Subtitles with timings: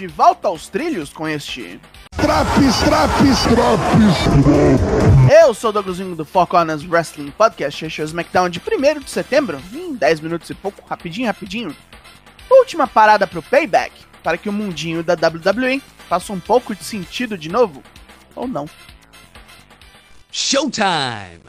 [0.00, 1.78] De volta aos trilhos com este.
[2.16, 5.30] Traps, traps, traps.
[5.30, 9.00] Eu sou o Douglasinho do Four Corners Wrestling Podcast, este é o SmackDown de 1
[9.00, 11.76] de setembro, em 10 minutos e pouco, rapidinho, rapidinho.
[12.50, 13.92] Última parada pro Payback,
[14.22, 17.82] para que o mundinho da WWE faça um pouco de sentido de novo,
[18.34, 18.64] ou não.
[20.32, 21.42] Showtime!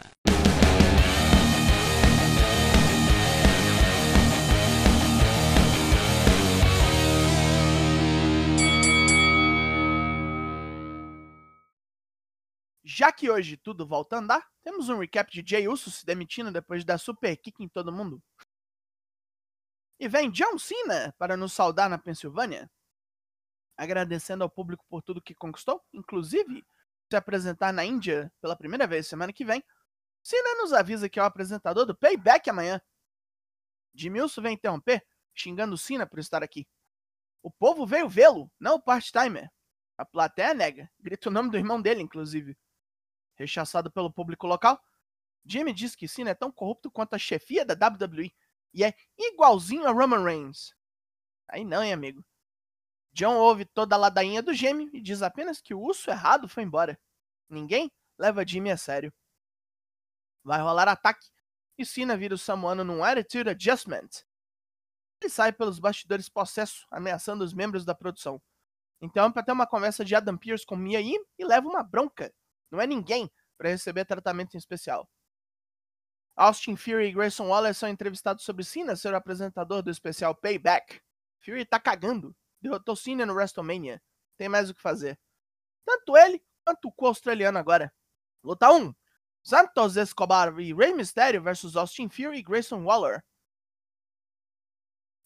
[13.02, 16.52] Já que hoje tudo volta a andar, temos um recap de Jay Uso se demitindo
[16.52, 18.22] depois de dar super kick em todo mundo.
[20.00, 22.70] E vem John Cena para nos saudar na Pensilvânia,
[23.76, 26.64] agradecendo ao público por tudo que conquistou, inclusive
[27.10, 29.64] se apresentar na Índia pela primeira vez semana que vem.
[30.22, 32.80] Cena nos avisa que é o apresentador do Payback amanhã.
[34.24, 36.68] Uso vem interromper, xingando Cena por estar aqui.
[37.42, 39.50] O povo veio vê-lo, não o part-timer.
[39.98, 42.56] A plateia nega, grita o nome do irmão dele, inclusive.
[43.42, 44.80] Rechaçado pelo público local,
[45.44, 48.32] Jimmy diz que Cena é tão corrupto quanto a chefia da WWE
[48.72, 50.76] e é igualzinho a Roman Reigns.
[51.48, 52.24] Aí não, hein, amigo.
[53.12, 56.64] John ouve toda a ladainha do gêmeo e diz apenas que o urso errado foi
[56.64, 57.00] embora.
[57.50, 59.12] Ninguém leva Jimmy a sério.
[60.44, 61.28] Vai rolar ataque
[61.78, 64.24] e Cena vira o samuano num Attitude Adjustment.
[65.20, 68.42] Ele sai pelos bastidores possesso, ameaçando os membros da produção.
[69.02, 72.32] Então, para ter uma conversa de Adam Pearce com Mia Yim e leva uma bronca.
[72.72, 75.08] Não é ninguém para receber tratamento em especial.
[76.36, 81.02] Austin Fury e Grayson Waller são entrevistados sobre Cena ser o apresentador do especial Payback.
[81.40, 82.36] Fury tá cagando.
[82.62, 84.02] Derrotou Cena no WrestleMania.
[84.38, 85.20] Tem mais o que fazer.
[85.86, 87.94] Tanto ele quanto o co-australiano agora.
[88.44, 88.94] Luta 1.
[89.44, 93.24] Santos Escobar e Rey Mysterio versus Austin Fury e Grayson Waller.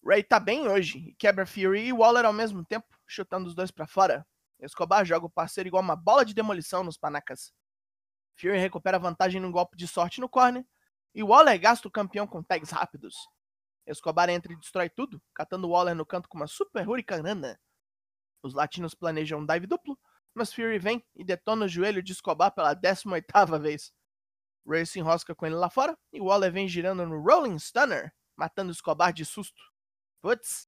[0.06, 3.72] Ray tá bem hoje e quebra Fury e Waller ao mesmo tempo, chutando os dois
[3.72, 4.26] para fora.
[4.60, 7.54] Escobar joga o parceiro igual uma bola de demolição nos panacas.
[8.38, 10.66] Fury recupera vantagem num golpe de sorte no corner
[11.14, 13.16] e Waller gasta o campeão com tags rápidos.
[13.86, 17.60] Escobar entra e destrói tudo, catando Waller no canto com uma super hurricanana.
[18.42, 19.98] Os latinos planejam um dive duplo,
[20.34, 23.94] mas Fury vem e detona o joelho de Escobar pela 18ª vez.
[24.68, 28.72] Ray se enrosca com ele lá fora e Waller vem girando no Rolling Stunner, matando
[28.72, 29.62] Escobar de susto.
[30.22, 30.68] Putz.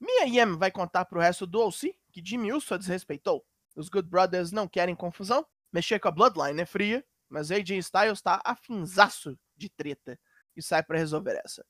[0.00, 3.44] Mia Yim vai contar pro resto do OC que Jimmy Uso a desrespeitou.
[3.76, 8.20] Os Good Brothers não querem confusão, mexer com a Bloodline é fria, mas AJ Styles
[8.20, 10.18] tá afinzaço de treta
[10.56, 11.64] e sai para resolver essa.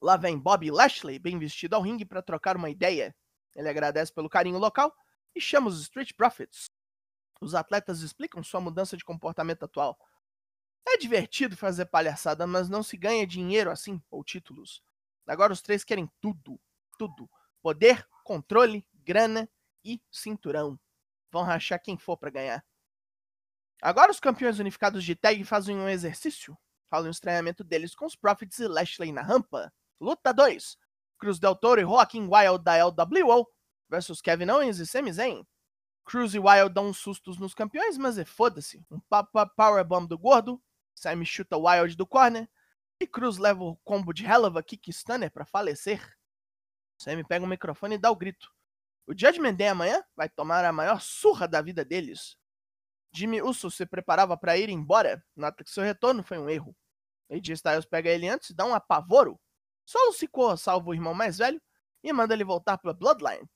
[0.00, 3.14] Lá vem Bobby Lashley, bem vestido ao ringue para trocar uma ideia.
[3.54, 4.94] Ele agradece pelo carinho local
[5.34, 6.66] e chama os Street Profits.
[7.40, 9.98] Os atletas explicam sua mudança de comportamento atual.
[10.86, 14.82] É divertido fazer palhaçada, mas não se ganha dinheiro assim ou títulos.
[15.26, 16.60] Agora os três querem tudo,
[16.98, 17.28] tudo:
[17.60, 19.48] poder, controle, grana
[19.84, 20.78] e cinturão.
[21.30, 22.64] Vão rachar quem for para ganhar.
[23.80, 26.56] Agora os campeões unificados de tag fazem um exercício.
[26.92, 29.72] Rola um estranhamento deles com os Profits e Lashley na rampa.
[30.00, 30.78] Luta 2.
[31.18, 33.46] Cruz Del Toro e Joaquim Wild da LWO
[33.88, 35.46] versus Kevin Owens e Sami Zayn.
[36.04, 38.84] Cruz e Wild dão uns sustos nos campeões, mas é foda-se.
[38.90, 40.62] Um papa powerbomb do gordo.
[40.94, 42.48] Sami chuta Wild do corner.
[43.00, 46.16] E Cruz leva o combo de Helluva Kick Stunner para falecer.
[46.98, 48.52] Sami pega o microfone e dá o grito.
[49.12, 52.34] O Judgment Day amanhã vai tomar a maior surra da vida deles.
[53.14, 56.74] Jimmy Uso se preparava para ir embora, nota que seu retorno foi um erro.
[57.30, 59.38] AJ Styles pega ele antes e dá um apavoro.
[59.84, 61.60] Solo Sikoa salva o irmão mais velho
[62.02, 63.46] e manda ele voltar para Bloodline.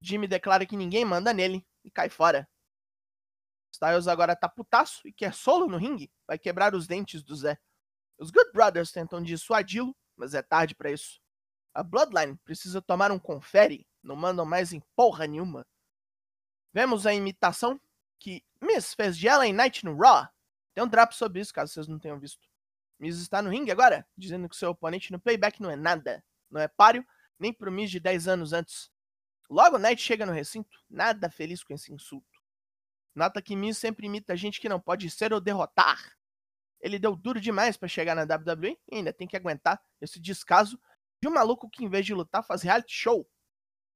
[0.00, 2.48] Jimmy declara que ninguém manda nele e cai fora.
[3.70, 7.58] Styles agora tá putaço e quer solo no ringue, vai quebrar os dentes do Zé.
[8.18, 11.20] Os Good Brothers tentam dissuadi-lo, mas é tarde para isso.
[11.78, 15.64] A Bloodline precisa tomar um confere, não mandam mais em porra nenhuma.
[16.74, 17.80] Vemos a imitação
[18.18, 20.26] que Miss fez de Ellen Knight no Raw.
[20.74, 22.48] Tem um drapo sobre isso, caso vocês não tenham visto.
[22.98, 26.24] Miss está no ringue agora, dizendo que seu oponente no playback não é nada.
[26.50, 27.06] Não é páreo,
[27.38, 28.90] nem pro Miss de 10 anos antes.
[29.48, 32.42] Logo, Knight chega no recinto, nada feliz com esse insulto.
[33.14, 36.18] Nota que Miz sempre imita gente que não pode ser ou derrotar.
[36.80, 40.76] Ele deu duro demais para chegar na WWE e ainda tem que aguentar esse descaso
[41.20, 43.28] de um maluco que, em vez de lutar, faz reality show.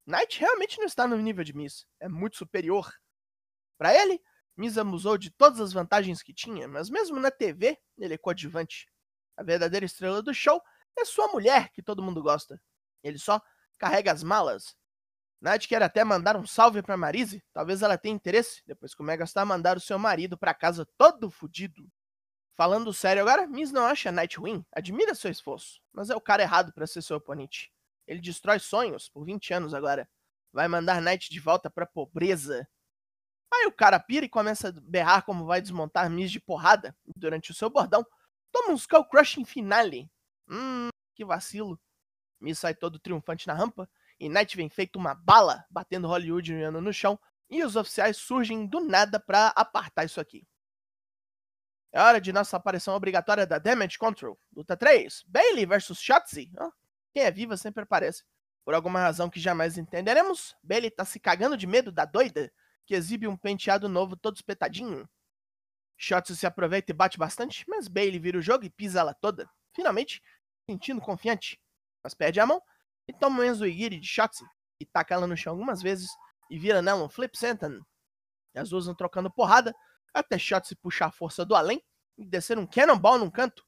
[0.07, 2.93] Knight realmente não está no nível de Miz, é muito superior.
[3.79, 4.21] Para ele,
[4.57, 8.89] Miz abusou de todas as vantagens que tinha, mas mesmo na TV, ele é coadjuvante.
[9.37, 10.61] A verdadeira estrela do show
[10.99, 12.61] é sua mulher, que todo mundo gosta.
[13.03, 13.41] Ele só
[13.79, 14.77] carrega as malas.
[15.41, 19.05] Knight quer até mandar um salve para Marise, talvez ela tenha interesse, depois que o
[19.05, 21.91] Megastar mandar o seu marido para casa todo fudido.
[22.55, 26.43] Falando sério agora, Miz não acha Knight ruim, admira seu esforço, mas é o cara
[26.43, 27.73] errado para ser seu oponente.
[28.07, 30.09] Ele destrói sonhos por 20 anos agora.
[30.53, 32.69] Vai mandar Knight de volta pra pobreza.
[33.53, 37.51] Aí o cara pira e começa a berrar como vai desmontar Miss de porrada durante
[37.51, 38.05] o seu bordão.
[38.51, 40.11] Toma um Skull Crushing finale.
[40.49, 41.81] Hum, que vacilo.
[42.41, 43.89] Miss sai todo triunfante na rampa
[44.19, 47.19] e Knight vem feito uma bala, batendo Hollywood no chão,
[47.51, 50.47] e os oficiais surgem do nada para apartar isso aqui.
[51.93, 54.39] É hora de nossa aparição obrigatória da Damage Control.
[54.57, 56.51] Luta 3, Bailey vs Shotzi.
[56.59, 56.73] Oh,
[57.13, 58.25] quem é viva sempre aparece.
[58.65, 62.51] Por alguma razão que jamais entenderemos, Bailey tá se cagando de medo da doida,
[62.87, 65.07] que exibe um penteado novo todo espetadinho.
[65.99, 69.51] Shotzi se aproveita e bate bastante, mas Bailey vira o jogo e pisa ela toda.
[69.75, 70.23] Finalmente,
[70.65, 71.61] sentindo confiante.
[72.03, 72.63] Mas perde a mão
[73.07, 74.45] e toma um Enzo Igiri de Shotzi,
[74.81, 76.09] e taca ela no chão algumas vezes
[76.51, 77.81] e vira nela um Flip Senton.
[78.55, 79.75] E as duas vão trocando porrada,
[80.13, 81.83] até Shotzi puxar a força do além
[82.19, 83.65] e descer um Cannonball num canto.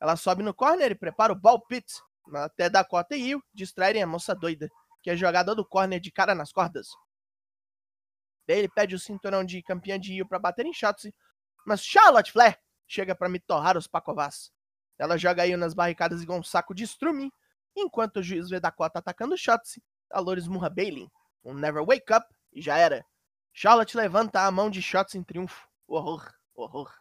[0.00, 2.00] Ela sobe no corner e prepara o Ball Pit,
[2.34, 4.68] até Dakota e Io distraírem a moça doida,
[5.02, 6.88] que é jogada do corner de cara nas cordas.
[8.46, 11.14] Daí ele pede o cinturão de campeã de Io para bater em Shotzi,
[11.64, 14.52] mas Charlotte Flair chega para me torrar os pacovás.
[14.98, 17.32] Ela joga Io nas barricadas igual um saco de estrume,
[17.74, 21.10] enquanto o juiz vê Dakota atacando Shotzi, a Loura esmurra Bailey.
[21.44, 23.04] Um Never Wake Up e já era.
[23.58, 25.66] Charlotte levanta a mão de Shotzi em triunfo.
[25.88, 26.94] Horror, horror.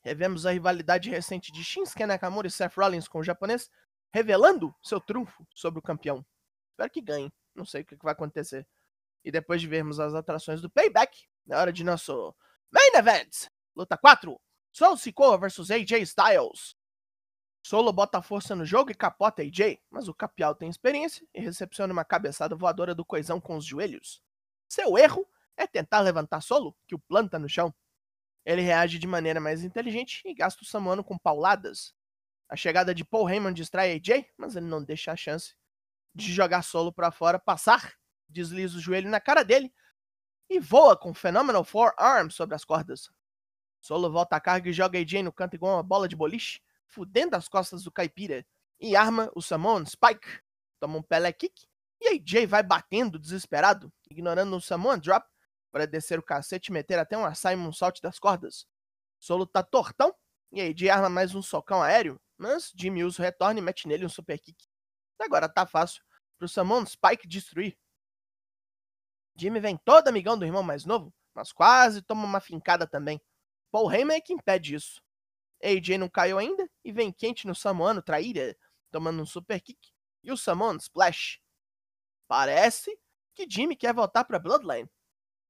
[0.00, 3.68] Revemos a rivalidade recente de Shinsuke Nakamura e Seth Rollins com o japonês,
[4.14, 6.24] revelando seu trunfo sobre o campeão.
[6.70, 7.32] Espero que ganhe.
[7.52, 8.64] Não sei o que vai acontecer.
[9.24, 12.32] E depois de vermos as atrações do Payback, é hora de nosso
[12.70, 13.48] Main Event.
[13.74, 14.40] Luta 4.
[14.72, 16.76] Soul Sikoa vs AJ Styles.
[17.66, 21.92] Solo bota força no jogo e capota AJ, mas o Capial tem experiência e recepciona
[21.92, 24.22] uma cabeçada voadora do coisão com os joelhos.
[24.68, 27.74] Seu erro é tentar levantar Solo, que o planta no chão.
[28.44, 31.94] Ele reage de maneira mais inteligente e gasta o Samuano com pauladas.
[32.48, 35.56] A chegada de Paul Heyman distrai AJ, mas ele não deixa a chance
[36.14, 37.94] de jogar solo para fora, passar,
[38.28, 39.72] desliza o joelho na cara dele
[40.48, 43.10] e voa com Phenomenal Forearm sobre as cordas.
[43.80, 47.36] Solo volta a carga e joga AJ no canto igual uma bola de boliche, fudendo
[47.36, 48.46] as costas do caipira,
[48.80, 50.40] e arma o Samoan Spike.
[50.78, 51.66] Toma um Pele Kick
[52.00, 55.26] e AJ vai batendo desesperado, ignorando o Samoan Drop
[55.76, 58.66] para descer o cacete e meter até um Simon Salt das cordas.
[59.20, 60.10] Solo tá tortão,
[60.50, 64.06] e aí de arma mais um socão aéreo, mas Jimmy Uso retorna e mete nele
[64.06, 64.56] um super kick.
[65.20, 66.02] Agora tá fácil
[66.38, 67.76] pro Samon Spike destruir.
[69.38, 73.20] Jimmy vem todo amigão do irmão mais novo, mas quase toma uma fincada também.
[73.70, 75.02] Paul Heyman é que impede isso.
[75.62, 78.56] AJ não caiu ainda e vem quente no Samoano traíra,
[78.90, 79.92] tomando um super kick
[80.24, 81.38] e o Samoan Splash.
[82.26, 82.98] Parece
[83.34, 84.88] que Jimmy quer voltar pra Bloodline.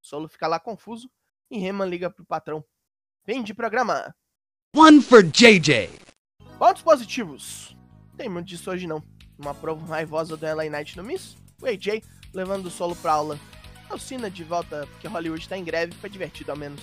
[0.07, 1.11] Solo fica lá confuso
[1.51, 2.65] e Reman liga pro patrão.
[3.27, 4.15] Vem de programa.
[4.77, 5.91] One for JJ.
[6.61, 7.77] Pontos positivos.
[8.17, 9.03] Tem muito disso hoje não.
[9.37, 11.37] Uma prova raivosa do LA Knight no Miss.
[11.61, 13.37] O AJ levando o solo pra aula.
[13.91, 15.93] Alcina de volta porque Hollywood tá em greve.
[15.95, 16.81] Foi divertido ao menos.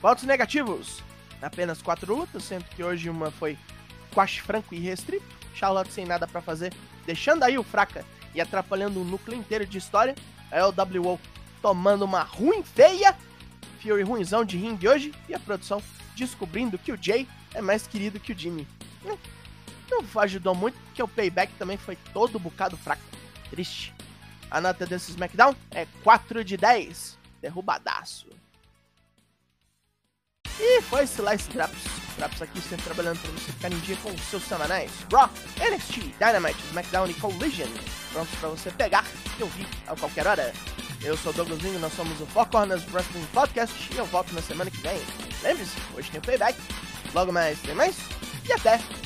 [0.00, 1.02] Pontos negativos.
[1.42, 3.58] Apenas quatro lutas, sendo que hoje uma foi
[4.14, 5.26] quase franco e restrito.
[5.56, 6.72] Charlotte sem nada para fazer,
[7.04, 10.14] deixando aí o fraca e atrapalhando o núcleo inteiro de história.
[10.52, 11.18] A LWO
[11.62, 13.16] tomando uma ruim feia.
[13.80, 15.82] Fury ruimzão de ringue hoje e a produção
[16.14, 18.66] descobrindo que o Jay é mais querido que o Jimmy.
[19.04, 19.18] Não,
[19.90, 23.02] não ajudou muito, porque o payback também foi todo bocado fraco.
[23.50, 23.94] Triste.
[24.50, 27.18] A nota desse SmackDown é 4 de 10.
[27.40, 28.28] Derrubadaço.
[30.60, 31.82] E foi esse Slice Traps.
[32.16, 34.90] Traps aqui sempre trabalhando para você ficar em dia com os seus semanais.
[35.10, 37.68] Raw, NXT, Dynamite, SmackDown e Collision.
[38.12, 39.04] Prontos para você pegar
[39.38, 40.52] e ouvir a qualquer hora.
[41.04, 44.40] Eu sou o Douglasinho, nós somos o Four Corners Wrestling Podcast e eu volto na
[44.40, 45.00] semana que vem.
[45.42, 46.56] Lembre-se, hoje tem playback,
[47.12, 47.96] logo mais tem mais
[48.48, 49.01] e até!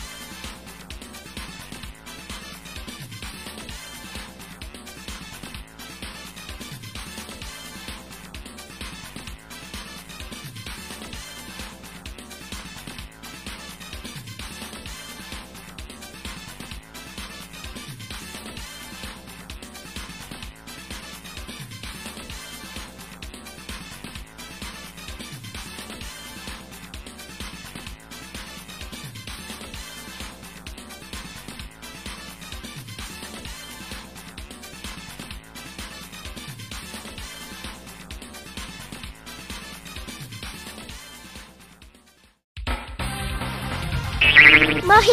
[44.86, 45.10] 魔气